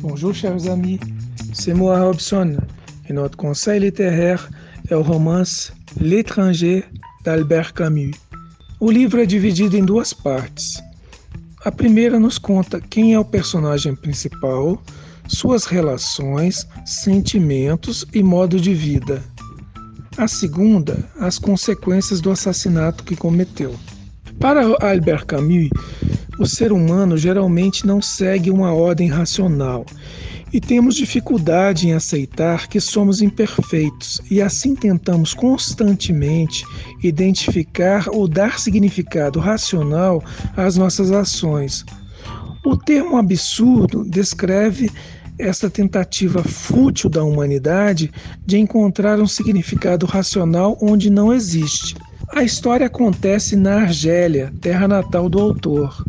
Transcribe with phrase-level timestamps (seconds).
[0.00, 1.00] Bonjour, chers amis.
[1.52, 2.56] C'est moi, Robson,
[3.08, 4.48] et notre conseil littéraire
[4.90, 6.84] est o romance L'étranger
[7.24, 8.14] d'Albert Camus.
[8.78, 10.82] O livro é dividido em duas partes.
[11.64, 14.80] A primeira nos conta quem é o personagem principal,
[15.26, 19.22] suas relações, sentimentos e modo de vida.
[20.16, 23.74] A segunda, as consequências do assassinato que cometeu.
[24.40, 25.70] Para Albert Camus,
[26.38, 29.84] o ser humano geralmente não segue uma ordem racional
[30.52, 36.64] e temos dificuldade em aceitar que somos imperfeitos e assim tentamos constantemente
[37.02, 40.22] identificar ou dar significado racional
[40.56, 41.84] às nossas ações.
[42.64, 44.90] O termo absurdo descreve
[45.38, 48.10] esta tentativa fútil da humanidade
[48.44, 51.94] de encontrar um significado racional onde não existe.
[52.36, 56.04] A história acontece na Argélia, terra natal do autor.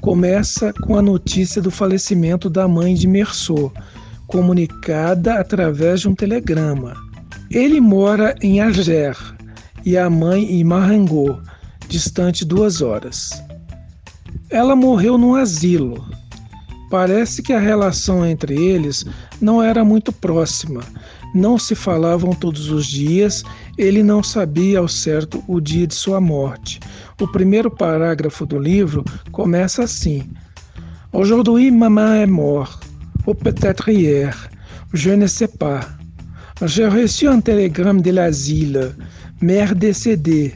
[0.00, 3.72] Começa com a notícia do falecimento da mãe de Merceau,
[4.26, 6.96] comunicada através de um telegrama.
[7.48, 9.16] Ele mora em Alger
[9.84, 11.40] e a mãe em Marengo,
[11.86, 13.30] distante duas horas.
[14.50, 16.04] Ela morreu num asilo,
[16.90, 19.06] Parece que a relação entre eles
[19.40, 20.80] não era muito próxima.
[21.34, 23.44] Não se falavam todos os dias,
[23.78, 26.80] ele não sabia ao certo o dia de sua morte.
[27.20, 30.28] O primeiro parágrafo do livro começa assim:
[31.12, 32.86] Aujourd'hui, maman est morte,
[33.26, 34.34] ou peut-être hier,
[34.92, 35.86] je ne sais pas.
[36.66, 38.94] J'ai reçu un télégramme de l'asile,
[39.40, 40.54] mère décédée,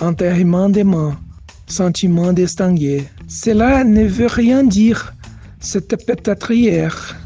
[0.00, 1.18] enterrement de main,
[1.66, 3.08] sentiment d'estanguet.
[3.28, 5.14] Cela ne veut rien dire.
[5.60, 6.88] Setepetatrier.
[6.88, 7.21] O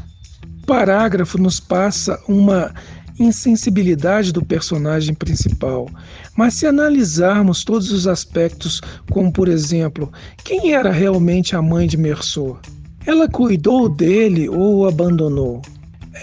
[0.67, 2.73] parágrafo nos passa uma
[3.17, 5.89] insensibilidade do personagem principal.
[6.35, 10.11] Mas se analisarmos todos os aspectos, como por exemplo,
[10.43, 12.59] quem era realmente a mãe de Merceau?
[13.05, 15.61] Ela cuidou dele ou o abandonou?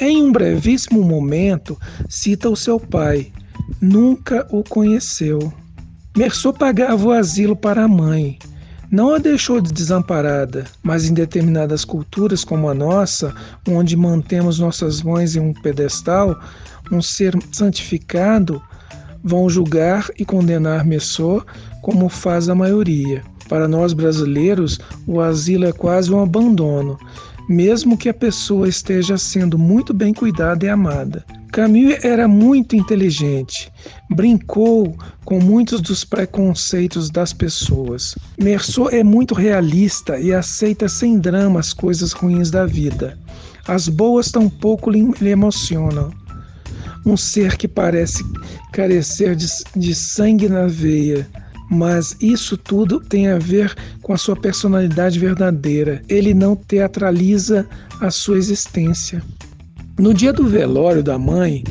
[0.01, 1.79] Em um brevíssimo momento,
[2.09, 3.33] cita o seu pai.
[3.81, 5.53] Nunca o conheceu.
[6.17, 8.39] Merceau pagava o asilo para a mãe
[8.95, 13.35] não a deixou de desamparada, mas em determinadas culturas como a nossa,
[13.69, 16.39] onde mantemos nossas mães em um pedestal,
[16.93, 18.63] um ser santificado,
[19.25, 21.45] vão julgar e condenar Messor
[21.83, 23.25] como faz a maioria.
[23.49, 24.79] Para nós brasileiros,
[25.09, 26.97] o asilo é quase um abandono,
[27.49, 31.25] mesmo que a pessoa esteja sendo muito bem cuidada e amada.
[31.55, 33.73] Camus era muito inteligente,
[34.11, 34.93] brincou
[35.25, 38.17] com muitos dos preconceitos das pessoas.
[38.43, 43.17] Merceau é muito realista e aceita sem drama as coisas ruins da vida.
[43.69, 46.11] As boas tampouco lhe emocionam.
[47.07, 48.25] Um ser que parece
[48.73, 51.25] carecer de, de sangue na veia,
[51.71, 53.73] mas isso tudo tem a ver
[54.03, 56.03] com a sua personalidade verdadeira.
[56.09, 57.65] Ele não teatraliza
[58.01, 59.23] a sua existência.
[59.99, 61.63] No dia do velório da mãe,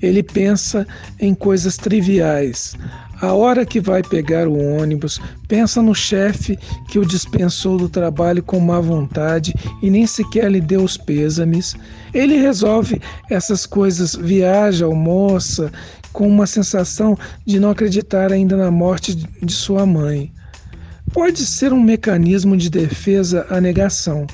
[0.00, 0.86] ele pensa
[1.18, 2.76] em coisas triviais.
[3.20, 6.56] A hora que vai pegar o ônibus, pensa no chefe
[6.88, 11.74] que o dispensou do trabalho com má vontade e nem sequer lhe deu os pêsames.
[12.14, 13.00] Ele resolve
[13.30, 15.72] essas coisas, viaja, almoça,
[16.12, 20.32] com uma sensação de não acreditar ainda na morte de sua mãe.
[21.12, 24.26] Pode ser um mecanismo de defesa à negação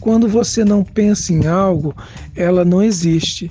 [0.00, 1.94] quando você não pensa em algo,
[2.34, 3.50] ela não existe.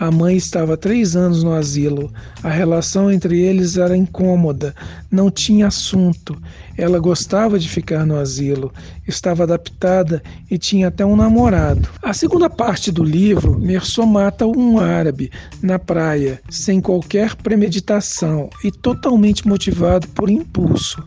[0.00, 2.10] A mãe estava três anos no asilo.
[2.42, 4.74] A relação entre eles era incômoda,
[5.10, 6.40] não tinha assunto.
[6.74, 8.72] Ela gostava de ficar no asilo,
[9.06, 11.86] estava adaptada e tinha até um namorado.
[12.02, 15.30] A segunda parte do livro, Merceau mata um árabe
[15.60, 21.04] na praia, sem qualquer premeditação e totalmente motivado por impulso.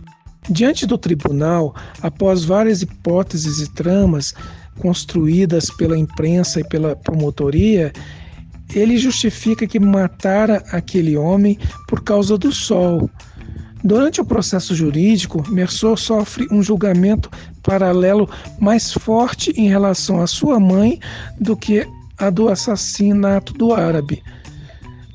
[0.49, 4.33] Diante do tribunal, após várias hipóteses e tramas
[4.79, 7.93] construídas pela imprensa e pela promotoria,
[8.73, 13.09] ele justifica que matara aquele homem por causa do sol.
[13.83, 17.29] Durante o processo jurídico, Merceau sofre um julgamento
[17.61, 18.29] paralelo
[18.59, 20.99] mais forte em relação à sua mãe
[21.39, 21.85] do que
[22.17, 24.23] a do assassinato do árabe.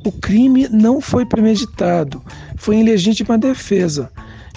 [0.04, 2.22] O crime não foi premeditado,
[2.56, 4.10] foi em legítima defesa.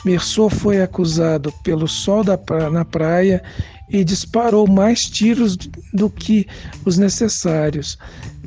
[0.03, 3.42] Merceau foi acusado pelo sol pra na praia
[3.89, 5.57] e disparou mais tiros
[5.94, 6.48] do que
[6.86, 7.98] os necessários,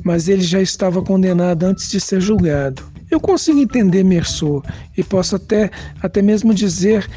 [0.03, 2.83] mas ele já estava condenado antes de ser julgado.
[3.11, 4.63] Eu consigo entender Merceau
[4.97, 5.69] e posso até,
[6.01, 7.07] até mesmo dizer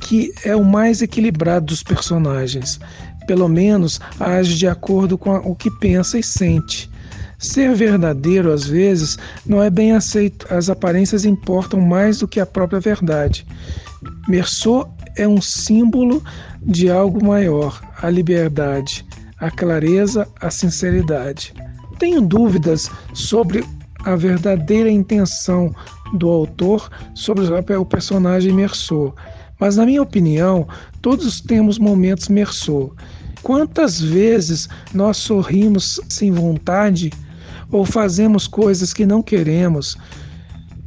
[0.00, 2.78] que é o mais equilibrado dos personagens.
[3.26, 6.90] Pelo menos age de acordo com o que pensa e sente.
[7.40, 10.46] Ser verdadeiro, às vezes, não é bem aceito.
[10.52, 13.46] As aparências importam mais do que a própria verdade.
[14.28, 16.22] Merceau é um símbolo
[16.62, 19.06] de algo maior, a liberdade,
[19.38, 21.54] a clareza, a sinceridade.
[21.98, 23.64] Tenho dúvidas sobre
[24.04, 25.74] a verdadeira intenção
[26.14, 27.44] do autor sobre
[27.74, 29.14] o personagem Merceau,
[29.58, 30.68] mas na minha opinião,
[31.00, 32.94] todos temos momentos Merceau.
[33.42, 37.10] Quantas vezes nós sorrimos sem vontade
[37.70, 39.96] ou fazemos coisas que não queremos?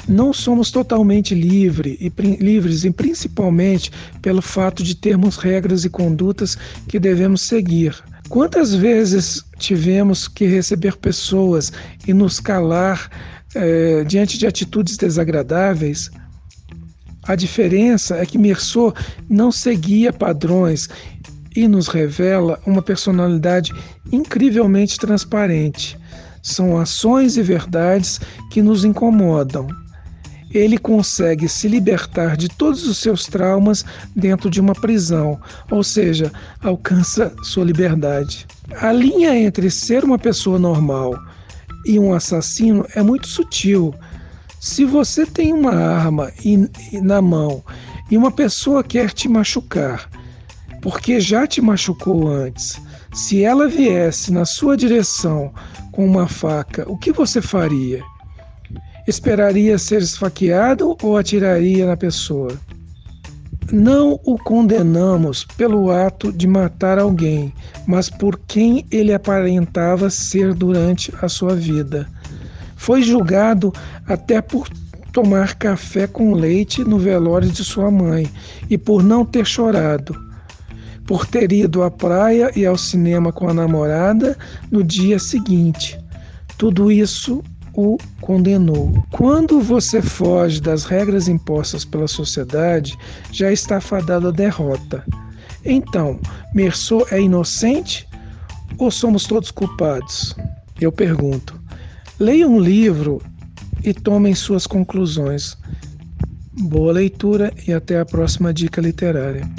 [0.08, 2.10] Não somos totalmente livre e,
[2.44, 3.92] livres, e principalmente
[4.22, 6.58] pelo fato de termos regras e condutas
[6.90, 7.96] que devemos seguir.
[8.28, 11.72] Quantas vezes tivemos que receber pessoas
[12.06, 13.10] e nos calar
[13.56, 16.12] eh, diante de atitudes desagradáveis?
[17.24, 18.94] A diferença é que Merceau
[19.30, 20.90] não seguia padrões
[21.56, 23.72] e nos revela uma personalidade
[24.12, 25.98] incrivelmente transparente.
[26.44, 28.20] São ações e verdades
[28.52, 29.68] que nos incomodam.
[30.52, 33.84] Ele consegue se libertar de todos os seus traumas
[34.16, 35.40] dentro de uma prisão,
[35.72, 36.32] ou seja,
[36.62, 38.46] alcança sua liberdade.
[38.82, 41.18] A linha entre ser uma pessoa normal
[41.86, 43.96] e um assassino é muito sutil.
[44.60, 46.32] Se você tem uma arma
[47.02, 47.64] na mão
[48.12, 50.10] e uma pessoa quer te machucar,
[50.82, 52.80] porque já te machucou antes.
[53.14, 55.54] Se ela viesse na sua direção
[55.94, 58.04] com uma faca, o que você faria?
[59.08, 62.52] Esperaria ser esfaqueado ou atiraria na pessoa?
[63.72, 67.54] Não o condenamos pelo ato de matar alguém,
[67.88, 72.08] mas por quem ele aparentava ser durante a sua vida.
[72.76, 73.72] Foi julgado
[74.08, 74.68] até por
[75.12, 78.30] tomar café com leite no velório de sua mãe
[78.70, 80.33] e por não ter chorado
[81.06, 84.38] por ter ido à praia e ao cinema com a namorada
[84.72, 86.00] no dia seguinte.
[86.58, 87.44] Tudo isso
[87.76, 88.94] o condenou.
[89.12, 92.98] Quando você foge das regras impostas pela sociedade,
[93.32, 95.04] já está fadado à derrota.
[95.66, 96.20] Então,
[96.54, 98.08] Merceau é inocente
[98.78, 100.36] ou somos todos culpados?
[100.80, 101.60] Eu pergunto.
[102.20, 103.22] Leia um livro
[103.84, 105.58] e tomem suas conclusões.
[106.64, 109.50] Boa leitura e até a próxima dica literária.